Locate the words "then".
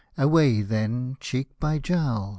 0.63-1.17